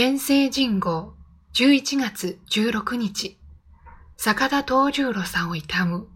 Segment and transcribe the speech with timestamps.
[0.00, 1.16] 天聖人号
[1.54, 3.36] 11月16日、
[4.16, 6.08] 坂田東十郎さんを悼む。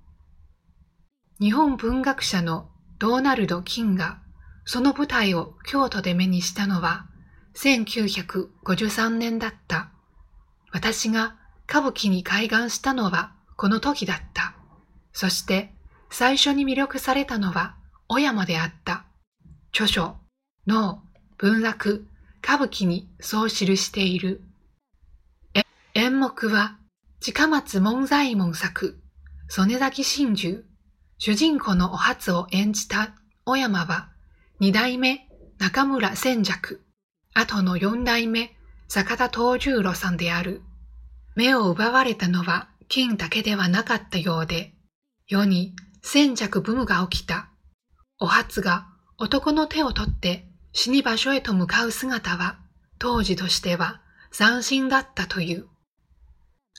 [1.41, 2.68] 日本文学者の
[3.00, 4.21] ドーナルド・キンが
[4.65, 7.07] その舞台を京都で目にしたのは
[7.57, 9.91] 1953年だった。
[10.71, 11.35] 私が
[11.69, 14.55] 歌舞伎に開眼したのはこの時だった。
[15.12, 15.75] そして
[16.09, 17.75] 最初に魅力されたのは
[18.07, 19.07] 小山であった。
[19.73, 20.19] 著書、
[20.69, 21.03] 脳、
[21.37, 22.07] 文楽、
[22.43, 24.43] 歌舞伎にそう記している。
[25.95, 26.79] 演目は、
[27.21, 29.00] 近松門左衛門作、
[29.49, 30.64] 曽根崎真珠、
[31.19, 33.14] 主人公のお初を演じた
[33.45, 34.09] 小山は、
[34.59, 35.28] 二代目
[35.59, 36.83] 中村千尺、
[37.34, 38.56] 後の四代目
[38.88, 40.62] 坂田東十郎さんである。
[41.36, 44.74] 目を奪われたのは金だけではなかったようで、
[45.28, 47.48] 世に千尺ブームが起きた。
[48.19, 48.86] お初が
[49.19, 52.58] 男の手を取って死に場所へと向かう姿は、
[52.98, 55.66] 当時としては斬新だったという。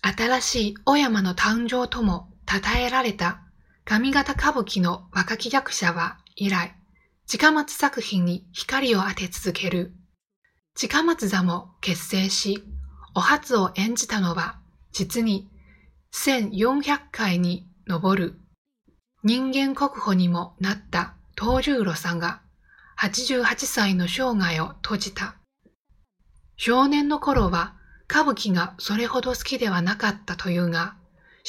[0.02, 3.42] 新しい小山の誕生とも称えられた
[3.86, 6.76] 上方歌舞伎の若き役者は以来、
[7.26, 9.94] 近松作品に光を当て続ける。
[10.76, 12.64] 近松座も結成し、
[13.16, 14.60] お初を演じたのは
[14.92, 15.50] 実に
[16.14, 18.40] 1400回に上る。
[19.24, 22.42] 人間国宝にもなった東十郎さんが
[23.00, 25.36] 88歳の生涯を閉じた。
[26.58, 27.76] 少年の頃は
[28.10, 30.96] 歌舞伎がそれほど好きではなかったというが、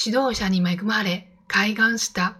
[0.02, 2.36] 指導者に恵まれ開眼した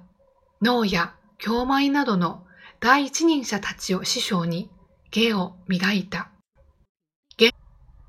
[0.63, 2.47] 脳や京舞などの
[2.81, 4.71] 第一人者たちを師匠に
[5.11, 6.31] 芸を磨いた。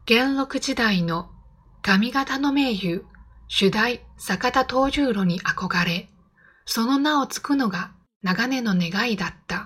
[0.08, 1.32] 元禄時代の
[1.82, 3.06] 上方の名優、
[3.48, 6.10] 主題坂田東十郎に憧れ、
[6.68, 9.65] その名をつくのが長年の願いだった。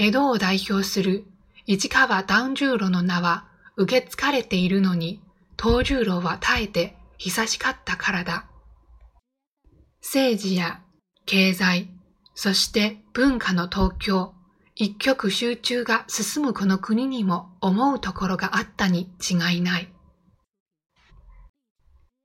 [0.00, 1.24] 江戸を代表する
[1.66, 5.20] 市川團十郎の名は受け継がれているのに、
[5.60, 8.46] 東十郎は耐えて久しかったからだ。
[10.00, 10.80] 政治や
[11.26, 11.90] 経済、
[12.36, 14.34] そして文化の東京、
[14.76, 19.88] 一極集中が進むこの国にも思うところがあったに違いない。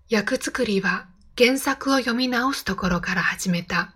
[0.09, 3.95] 役作りは原作を読み直すところから始めた。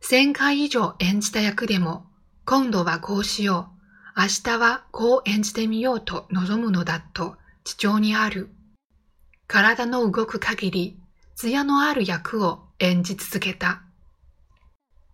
[0.00, 2.06] 千回以上演じた役でも
[2.46, 3.70] 今度はこうしよ
[4.16, 8.50] う、明日はこう演じてみようと望むのだと地上にある。
[9.46, 10.98] 体の動く限り、
[11.36, 13.83] 艶のある役を演じ続けた。